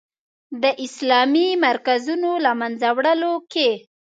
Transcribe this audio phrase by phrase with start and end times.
[0.63, 3.69] د اسلامي مرکزونو له منځه وړلو کې.